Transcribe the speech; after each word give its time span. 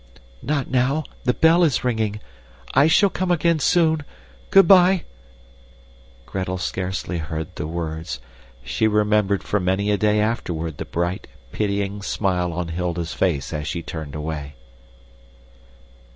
"Not 0.41 0.67
now, 0.67 1.03
the 1.25 1.33
bell 1.35 1.61
is 1.63 1.83
ringing. 1.83 2.21
I 2.73 2.87
shall 2.87 3.11
come 3.11 3.29
again 3.29 3.59
soon. 3.59 4.01
Good 4.49 4.67
bye!" 4.67 5.03
Gretel 6.25 6.57
scarcely 6.57 7.19
heard 7.19 7.53
the 7.55 7.67
words. 7.67 8.19
She 8.63 8.87
remembered 8.87 9.43
for 9.43 9.59
many 9.59 9.91
a 9.91 9.97
day 9.99 10.19
afterward 10.19 10.77
the 10.79 10.85
bright, 10.85 11.27
pitying 11.51 12.01
smile 12.01 12.51
on 12.51 12.69
Hilda's 12.69 13.13
face 13.13 13.53
as 13.53 13.67
she 13.67 13.83
turned 13.83 14.15
away. 14.15 14.55